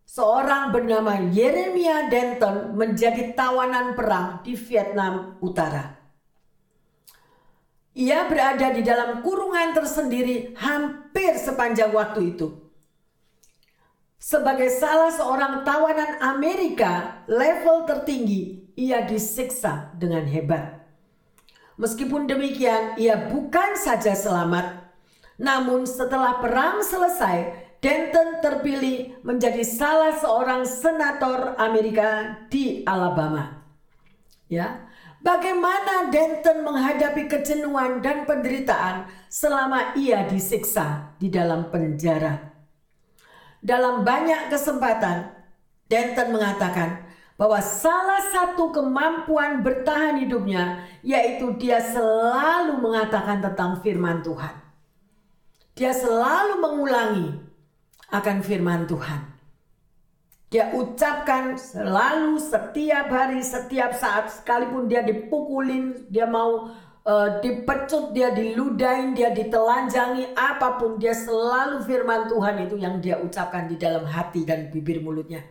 [0.03, 5.95] seorang bernama Yeremia Denton menjadi tawanan perang di Vietnam Utara.
[7.95, 12.59] Ia berada di dalam kurungan tersendiri hampir sepanjang waktu itu.
[14.19, 20.82] Sebagai salah seorang tawanan Amerika level tertinggi, ia disiksa dengan hebat.
[21.73, 24.93] Meskipun demikian, ia bukan saja selamat,
[25.41, 33.59] namun setelah perang selesai, Denton terpilih menjadi salah seorang senator Amerika di Alabama.
[34.47, 34.87] Ya,
[35.19, 42.53] bagaimana Denton menghadapi kejenuhan dan penderitaan selama ia disiksa di dalam penjara?
[43.59, 45.33] Dalam banyak kesempatan,
[45.91, 47.02] Denton mengatakan
[47.33, 54.53] bahwa salah satu kemampuan bertahan hidupnya yaitu dia selalu mengatakan tentang firman Tuhan.
[55.73, 57.27] Dia selalu mengulangi
[58.13, 59.33] akan firman Tuhan.
[60.53, 66.69] Dia ucapkan selalu setiap hari, setiap saat, sekalipun dia dipukulin, dia mau
[67.09, 73.17] uh, dipecut, dia diludain, dia ditelanjangi, apa pun dia selalu firman Tuhan itu yang dia
[73.17, 75.41] ucapkan di dalam hati dan bibir mulutnya.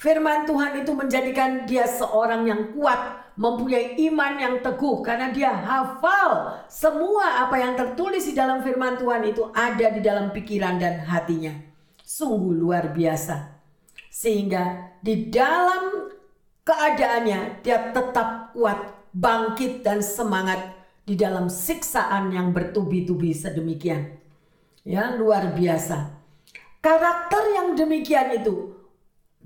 [0.00, 6.56] Firman Tuhan itu menjadikan dia seorang yang kuat, mempunyai iman yang teguh karena dia hafal
[6.72, 11.52] semua apa yang tertulis di dalam firman Tuhan itu ada di dalam pikiran dan hatinya.
[12.00, 13.60] Sungguh luar biasa.
[14.08, 16.08] Sehingga di dalam
[16.64, 18.80] keadaannya dia tetap kuat,
[19.12, 20.64] bangkit dan semangat
[21.04, 24.16] di dalam siksaan yang bertubi-tubi sedemikian.
[24.80, 26.16] Ya, luar biasa.
[26.80, 28.69] Karakter yang demikian itu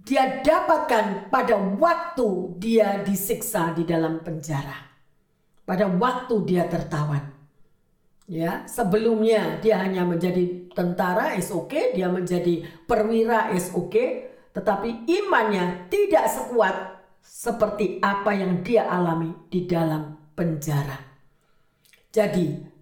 [0.05, 2.29] dia dapatkan pada waktu
[2.61, 4.93] dia disiksa di dalam penjara.
[5.65, 7.33] Pada waktu dia tertawan.
[8.25, 13.69] Ya, sebelumnya dia hanya menjadi tentara is dia menjadi perwira is
[14.55, 16.77] tetapi imannya tidak sekuat
[17.21, 21.01] seperti apa yang dia alami di dalam penjara.
[22.13, 22.74] Jadi,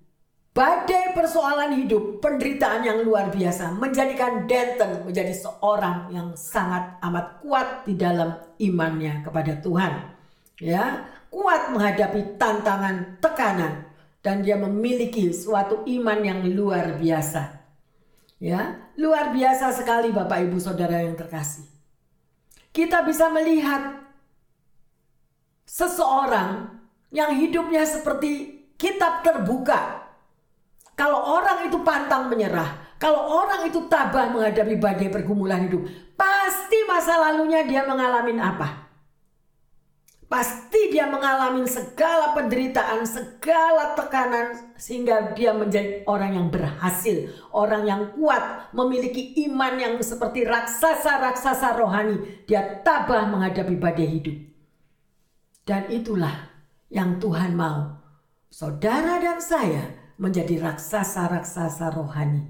[0.52, 7.88] Badai persoalan hidup, penderitaan yang luar biasa menjadikan Denton menjadi seorang yang sangat amat kuat
[7.88, 10.12] di dalam imannya kepada Tuhan.
[10.60, 13.88] Ya, kuat menghadapi tantangan, tekanan
[14.20, 17.64] dan dia memiliki suatu iman yang luar biasa.
[18.36, 21.64] Ya, luar biasa sekali Bapak Ibu Saudara yang terkasih.
[22.76, 24.04] Kita bisa melihat
[25.64, 26.76] seseorang
[27.08, 30.01] yang hidupnya seperti kitab terbuka
[31.02, 35.82] kalau orang itu pantang menyerah, kalau orang itu tabah menghadapi badai pergumulan hidup,
[36.14, 38.86] pasti masa lalunya dia mengalami apa?
[40.30, 48.02] Pasti dia mengalami segala penderitaan, segala tekanan sehingga dia menjadi orang yang berhasil, orang yang
[48.14, 52.46] kuat, memiliki iman yang seperti raksasa-raksasa rohani.
[52.46, 54.38] Dia tabah menghadapi badai hidup.
[55.66, 56.46] Dan itulah
[56.94, 57.98] yang Tuhan mau.
[58.54, 62.48] Saudara dan saya menjadi raksasa-raksasa rohani,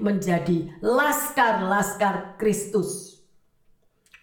[0.00, 3.20] menjadi laskar-laskar Kristus.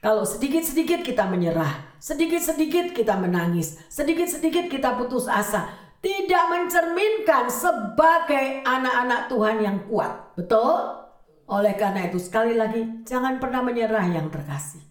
[0.01, 5.73] Kalau sedikit-sedikit kita menyerah, Sedikit-sedikit kita menangis, sedikit-sedikit kita putus asa.
[6.05, 10.37] Tidak mencerminkan sebagai anak-anak Tuhan yang kuat.
[10.37, 11.01] Betul?
[11.49, 14.85] Oleh karena itu sekali lagi jangan pernah menyerah yang terkasih.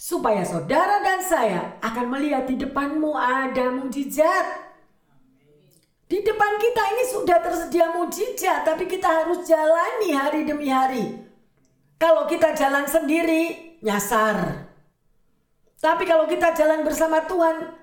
[0.00, 4.65] Supaya saudara dan saya akan melihat di depanmu ada mujizat.
[6.06, 11.18] Di depan kita ini sudah tersedia mujizat, tapi kita harus jalani hari demi hari.
[11.98, 14.70] Kalau kita jalan sendiri, nyasar.
[15.82, 17.74] Tapi kalau kita jalan bersama Tuhan,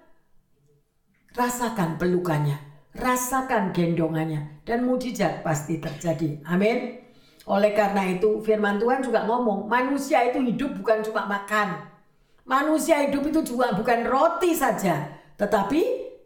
[1.36, 2.56] rasakan pelukannya,
[2.96, 6.40] rasakan gendongannya, dan mujizat pasti terjadi.
[6.48, 7.04] Amin.
[7.44, 11.92] Oleh karena itu firman Tuhan juga ngomong, manusia itu hidup bukan cuma makan.
[12.48, 15.82] Manusia hidup itu juga bukan roti saja, tetapi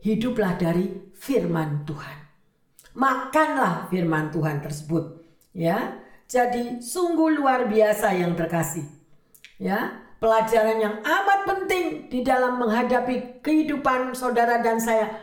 [0.06, 2.18] hiduplah dari firman Tuhan.
[2.98, 5.22] Makanlah firman Tuhan tersebut,
[5.54, 6.02] ya.
[6.28, 8.84] Jadi sungguh luar biasa yang terkasih.
[9.58, 15.14] Ya, pelajaran yang amat penting di dalam menghadapi kehidupan saudara dan saya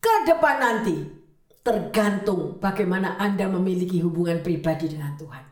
[0.00, 0.96] ke depan nanti
[1.60, 5.44] tergantung bagaimana Anda memiliki hubungan pribadi dengan Tuhan.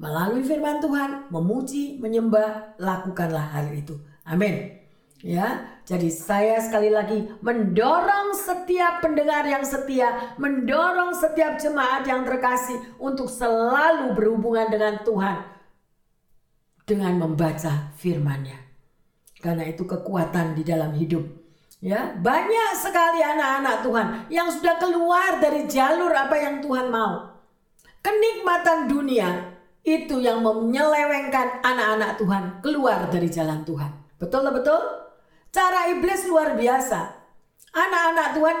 [0.00, 4.00] Melalui firman Tuhan, memuji, menyembah, lakukanlah hal itu.
[4.24, 4.80] Amin.
[5.20, 12.78] Ya, jadi saya sekali lagi mendorong setiap pendengar yang setia, mendorong setiap jemaat yang terkasih
[13.02, 15.42] untuk selalu berhubungan dengan Tuhan
[16.86, 18.54] dengan membaca firman-Nya.
[19.42, 21.26] Karena itu kekuatan di dalam hidup.
[21.82, 27.34] Ya, banyak sekali anak-anak Tuhan yang sudah keluar dari jalur apa yang Tuhan mau.
[27.98, 33.90] Kenikmatan dunia itu yang menyelewengkan anak-anak Tuhan keluar dari jalan Tuhan.
[34.20, 34.99] Betul betul?
[35.50, 36.98] Cara iblis luar biasa.
[37.70, 38.58] Anak-anak Tuhan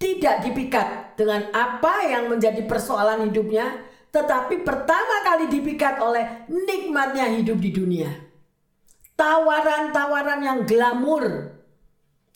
[0.00, 7.56] tidak dipikat dengan apa yang menjadi persoalan hidupnya, tetapi pertama kali dipikat oleh nikmatnya hidup
[7.56, 8.10] di dunia.
[9.16, 11.56] Tawaran-tawaran yang glamur,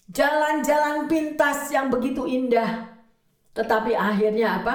[0.09, 2.88] jalan-jalan pintas yang begitu indah,
[3.52, 4.74] tetapi akhirnya apa?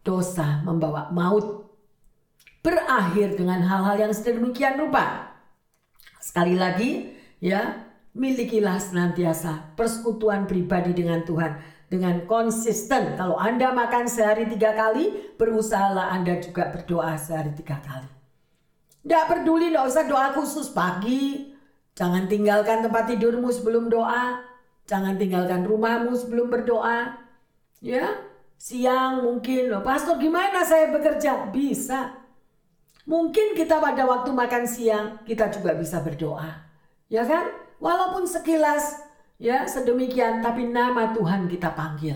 [0.00, 1.68] Dosa membawa maut.
[2.60, 5.29] Berakhir dengan hal-hal yang sedemikian rupa.
[6.20, 13.18] Sekali lagi, ya, milikilah senantiasa persekutuan pribadi dengan Tuhan dengan konsisten.
[13.18, 18.06] Kalau Anda makan sehari tiga kali, berusahalah Anda juga berdoa sehari tiga kali.
[19.00, 21.50] Tidak peduli, tidak usah doa khusus pagi.
[21.98, 24.44] Jangan tinggalkan tempat tidurmu sebelum doa.
[24.86, 27.16] Jangan tinggalkan rumahmu sebelum berdoa.
[27.80, 28.22] Ya,
[28.60, 31.48] siang mungkin, loh pastor gimana saya bekerja?
[31.48, 32.19] Bisa.
[33.10, 36.62] Mungkin kita pada waktu makan siang, kita juga bisa berdoa.
[37.10, 37.50] Ya kan?
[37.82, 42.12] Walaupun sekilas Ya, sedemikian tapi nama Tuhan kita panggil.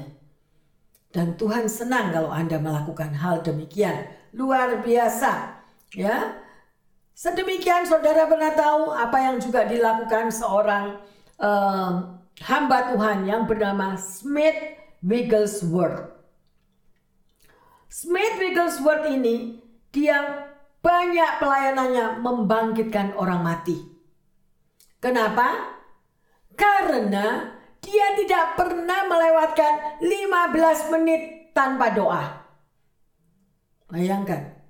[1.08, 4.12] Dan Tuhan senang kalau Anda melakukan hal demikian.
[4.36, 5.56] Luar biasa.
[5.96, 6.36] Ya.
[7.16, 11.00] Sedemikian saudara pernah tahu apa yang juga dilakukan seorang
[11.40, 12.12] uh,
[12.44, 16.12] hamba Tuhan yang bernama Smith Wigglesworth.
[17.88, 19.64] Smith Wigglesworth ini
[19.96, 20.44] dia
[20.84, 23.80] banyak pelayanannya membangkitkan orang mati.
[25.00, 25.72] Kenapa?
[26.52, 32.44] Karena dia tidak pernah melewatkan 15 menit tanpa doa.
[33.88, 34.60] Bayangkan,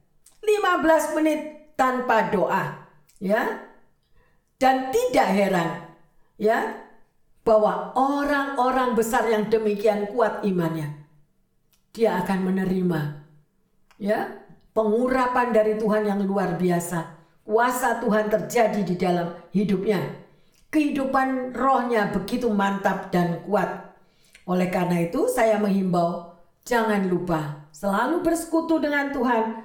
[0.42, 1.40] 15 menit
[1.74, 2.86] tanpa doa,
[3.18, 3.66] ya.
[4.54, 5.70] Dan tidak heran,
[6.38, 6.78] ya,
[7.42, 11.04] bahwa orang-orang besar yang demikian kuat imannya,
[11.90, 13.00] dia akan menerima,
[13.98, 14.43] ya,
[14.74, 17.22] pengurapan dari Tuhan yang luar biasa.
[17.44, 20.00] Kuasa Tuhan terjadi di dalam hidupnya
[20.74, 23.94] kehidupan rohnya begitu mantap dan kuat.
[24.50, 26.34] Oleh karena itu saya menghimbau
[26.66, 29.62] jangan lupa selalu bersekutu dengan Tuhan.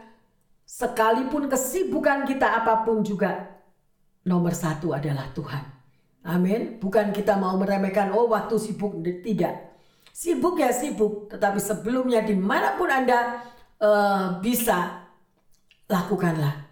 [0.70, 3.58] Sekalipun kesibukan kita apa pun juga
[4.22, 5.64] nomor satu adalah Tuhan.
[6.30, 6.78] Amin.
[6.78, 9.72] Bukan kita mau meremehkan oh waktu sibuk tidak.
[10.14, 13.40] Sibuk ya sibuk, tetapi sebelumnya di mana pun Anda
[13.80, 14.99] uh, bisa
[15.90, 16.70] lakukanlah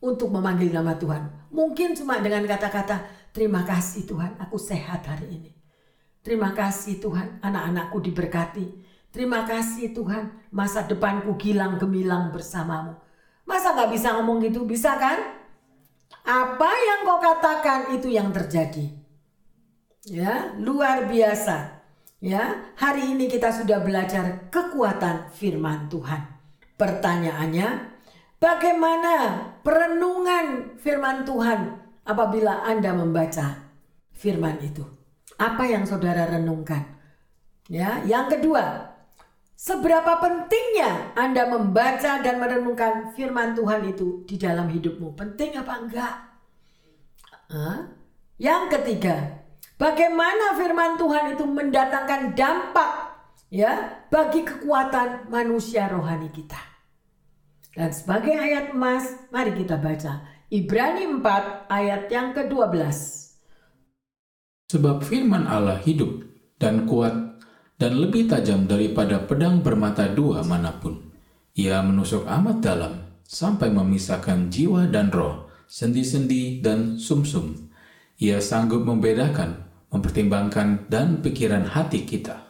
[0.00, 1.52] untuk memanggil nama Tuhan.
[1.52, 5.52] Mungkin cuma dengan kata-kata, terima kasih Tuhan, aku sehat hari ini.
[6.24, 8.66] Terima kasih Tuhan, anak-anakku diberkati.
[9.12, 12.96] Terima kasih Tuhan, masa depanku gilang gemilang bersamamu.
[13.44, 14.64] Masa gak bisa ngomong gitu?
[14.64, 15.20] Bisa kan?
[16.24, 18.88] Apa yang kau katakan itu yang terjadi.
[20.08, 21.84] Ya, luar biasa.
[22.24, 26.33] Ya, hari ini kita sudah belajar kekuatan firman Tuhan.
[26.74, 27.68] Pertanyaannya,
[28.42, 29.14] bagaimana
[29.62, 31.60] perenungan firman Tuhan
[32.02, 33.70] apabila Anda membaca
[34.10, 34.82] firman itu?
[35.38, 36.98] Apa yang saudara renungkan?
[37.70, 38.92] Ya, yang kedua,
[39.54, 45.14] seberapa pentingnya Anda membaca dan merenungkan firman Tuhan itu di dalam hidupmu?
[45.14, 46.14] Penting apa enggak?
[47.54, 47.78] Hah?
[48.34, 49.44] Yang ketiga,
[49.74, 52.90] Bagaimana firman Tuhan itu mendatangkan dampak
[53.50, 56.62] ya bagi kekuatan manusia rohani kita.
[57.74, 60.22] Dan sebagai ayat emas, mari kita baca
[60.54, 62.94] Ibrani 4 ayat yang ke-12.
[64.70, 66.22] Sebab firman Allah hidup
[66.62, 67.42] dan kuat
[67.74, 71.10] dan lebih tajam daripada pedang bermata dua mana pun.
[71.58, 72.94] Ia menusuk amat dalam
[73.26, 77.66] sampai memisahkan jiwa dan roh, sendi-sendi dan sumsum.
[78.22, 82.43] Ia sanggup membedakan mempertimbangkan dan pikiran hati kita.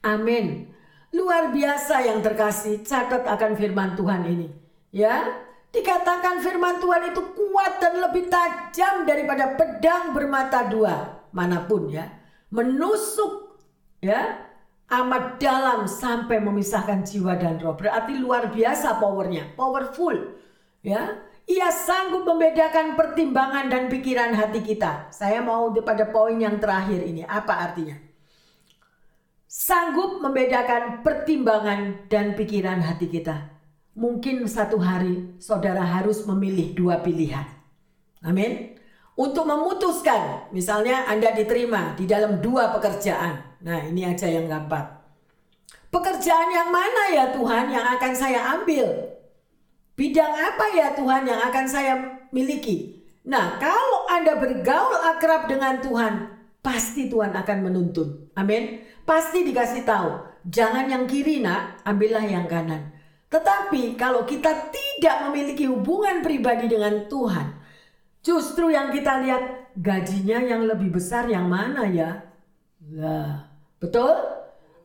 [0.00, 0.72] Amin.
[1.12, 4.48] Luar biasa yang terkasih, catat akan firman Tuhan ini.
[4.94, 5.26] Ya,
[5.74, 12.08] dikatakan firman Tuhan itu kuat dan lebih tajam daripada pedang bermata dua mana pun ya.
[12.50, 13.62] Menusuk
[14.02, 14.50] ya
[14.90, 17.78] amat dalam sampai memisahkan jiwa dan roh.
[17.78, 20.40] Berarti luar biasa powernya, powerful.
[20.80, 25.12] Ya, ia sanggup membedakan pertimbangan dan pikiran hati kita.
[25.14, 27.22] Saya mau pada poin yang terakhir ini.
[27.22, 28.09] Apa artinya?
[29.50, 33.50] Sanggup membedakan pertimbangan dan pikiran hati kita.
[33.98, 37.50] Mungkin satu hari saudara harus memilih dua pilihan.
[38.22, 38.78] Amin.
[39.18, 43.58] Untuk memutuskan, misalnya Anda diterima di dalam dua pekerjaan.
[43.66, 44.86] Nah, ini aja yang gampang.
[45.90, 48.86] Pekerjaan yang mana ya Tuhan yang akan saya ambil?
[49.98, 51.98] Bidang apa ya Tuhan yang akan saya
[52.30, 53.02] miliki?
[53.26, 58.30] Nah, kalau Anda bergaul akrab dengan Tuhan, pasti Tuhan akan menuntun.
[58.38, 58.86] Amin.
[59.04, 60.10] Pasti dikasih tahu,
[60.46, 62.92] jangan yang kiri nak, ambillah yang kanan.
[63.30, 67.54] Tetapi kalau kita tidak memiliki hubungan pribadi dengan Tuhan,
[68.20, 72.26] justru yang kita lihat gajinya yang lebih besar yang mana ya?
[72.90, 73.46] Lah,
[73.78, 74.10] betul?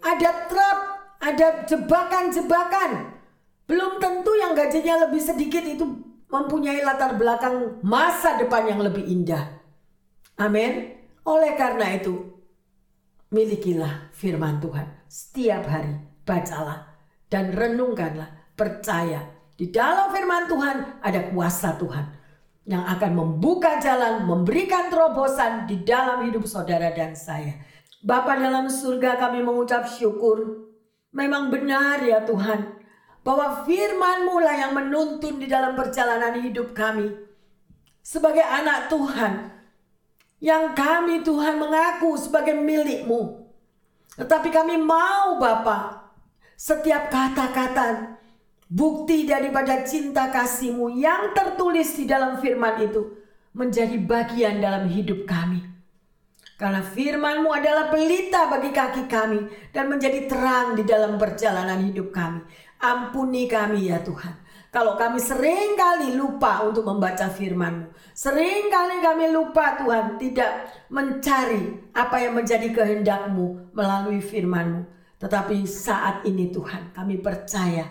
[0.06, 0.80] Ada trap,
[1.18, 3.18] ada jebakan-jebakan.
[3.66, 5.82] Belum tentu yang gajinya lebih sedikit itu
[6.30, 9.58] mempunyai latar belakang masa depan yang lebih indah.
[10.38, 11.02] Amin.
[11.26, 12.35] Oleh karena itu,
[13.30, 15.94] milikilah firman Tuhan setiap hari.
[16.26, 16.90] Bacalah
[17.30, 22.06] dan renungkanlah, percaya di dalam firman Tuhan ada kuasa Tuhan
[22.66, 27.56] yang akan membuka jalan, memberikan terobosan di dalam hidup saudara dan saya.
[28.02, 30.68] Bapa dalam surga kami mengucap syukur.
[31.16, 32.76] Memang benar ya Tuhan
[33.24, 37.08] bahwa firman-Mu lah yang menuntun di dalam perjalanan hidup kami.
[38.04, 39.55] Sebagai anak Tuhan,
[40.40, 43.46] yang kami Tuhan mengaku sebagai milik-Mu.
[44.16, 46.12] Tetapi kami mau Bapa,
[46.56, 48.16] setiap kata-kata
[48.72, 53.12] bukti daripada cinta kasih-Mu yang tertulis di dalam firman itu
[53.56, 55.64] menjadi bagian dalam hidup kami.
[56.56, 59.40] Karena firman-Mu adalah pelita bagi kaki kami
[59.76, 62.40] dan menjadi terang di dalam perjalanan hidup kami.
[62.80, 64.45] Ampuni kami ya Tuhan.
[64.76, 67.96] Kalau kami sering kali lupa untuk membaca firman-Mu.
[68.12, 74.84] Sering kali kami lupa Tuhan tidak mencari apa yang menjadi kehendak-Mu melalui firman-Mu.
[75.16, 77.88] Tetapi saat ini Tuhan kami percaya.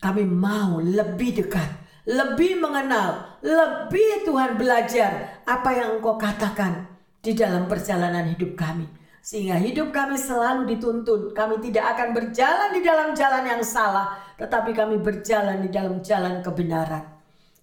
[0.00, 1.68] Kami mau lebih dekat.
[2.08, 3.36] Lebih mengenal.
[3.44, 6.88] Lebih Tuhan belajar apa yang Engkau katakan
[7.20, 8.88] di dalam perjalanan hidup kami.
[9.20, 11.36] Sehingga hidup kami selalu dituntun.
[11.36, 16.40] Kami tidak akan berjalan di dalam jalan yang salah, tetapi kami berjalan di dalam jalan
[16.40, 17.04] kebenaran.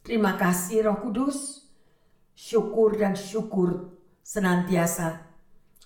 [0.05, 1.65] Terima kasih Roh Kudus.
[2.37, 5.25] Syukur dan syukur senantiasa.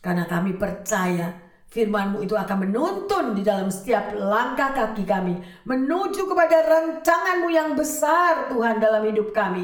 [0.03, 1.39] Karena kami percaya
[1.72, 5.39] firman-Mu itu akan menuntun di dalam setiap langkah kaki kami.
[5.63, 9.63] Menuju kepada rancangan-Mu yang besar Tuhan dalam hidup kami.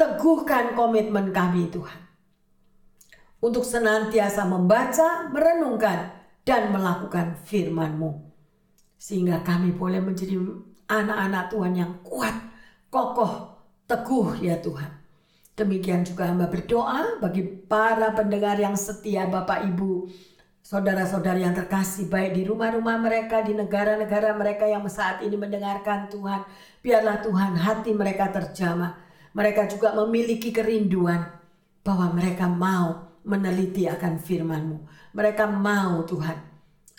[0.00, 2.07] Teguhkan komitmen kami Tuhan
[3.38, 6.10] untuk senantiasa membaca, merenungkan,
[6.42, 8.24] dan melakukan firman-Mu.
[8.98, 10.34] Sehingga kami boleh menjadi
[10.90, 12.34] anak-anak Tuhan yang kuat,
[12.90, 14.90] kokoh, teguh ya Tuhan.
[15.58, 20.06] Demikian juga hamba berdoa bagi para pendengar yang setia Bapak Ibu,
[20.62, 26.46] saudara-saudari yang terkasih baik di rumah-rumah mereka, di negara-negara mereka yang saat ini mendengarkan Tuhan.
[26.78, 29.02] Biarlah Tuhan hati mereka terjamah.
[29.34, 31.26] Mereka juga memiliki kerinduan
[31.82, 34.78] bahwa mereka mau meneliti akan firman-Mu.
[35.14, 36.38] Mereka mau Tuhan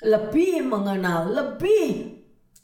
[0.04, 2.20] lebih mengenal, lebih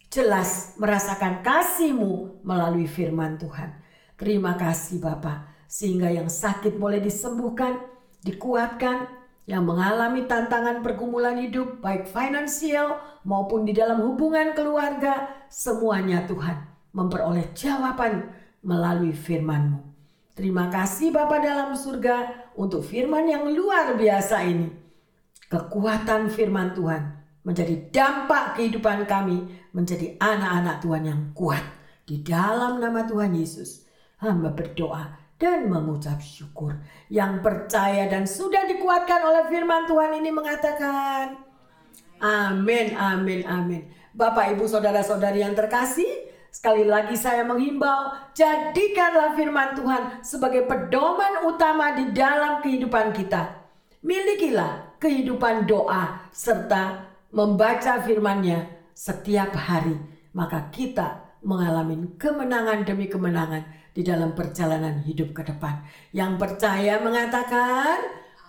[0.07, 3.75] jelas merasakan kasih-Mu melalui firman Tuhan.
[4.15, 7.83] Terima kasih Bapak, sehingga yang sakit boleh disembuhkan,
[8.23, 9.11] dikuatkan,
[9.45, 12.97] yang mengalami tantangan pergumulan hidup, baik finansial
[13.27, 18.33] maupun di dalam hubungan keluarga, semuanya Tuhan memperoleh jawaban
[18.65, 19.94] melalui firman-Mu.
[20.35, 24.67] Terima kasih Bapa dalam surga untuk firman yang luar biasa ini.
[25.47, 27.15] Kekuatan firman Tuhan
[27.47, 31.63] menjadi dampak kehidupan kami menjadi anak-anak Tuhan yang kuat.
[32.03, 33.87] Di dalam nama Tuhan Yesus
[34.19, 36.83] hamba berdoa dan mengucap syukur.
[37.07, 41.39] Yang percaya dan sudah dikuatkan oleh firman Tuhan ini mengatakan,
[42.19, 43.87] Amin, amin, amin.
[44.15, 46.07] Bapak, ibu, saudara-saudari yang terkasih,
[46.55, 53.59] sekali lagi saya menghimbau, jadikanlah firman Tuhan sebagai pedoman utama di dalam kehidupan kita.
[53.99, 59.99] Milikilah kehidupan doa serta membaca firman-Nya setiap hari.
[60.31, 65.83] Maka kita mengalami kemenangan demi kemenangan di dalam perjalanan hidup ke depan.
[66.15, 67.99] Yang percaya mengatakan,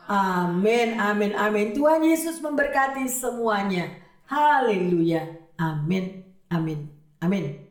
[0.07, 1.75] Amin, amin, amin.
[1.75, 3.91] Tuhan Yesus memberkati semuanya.
[4.31, 5.27] Haleluya.
[5.59, 6.87] Amin, amin,
[7.19, 7.66] amin.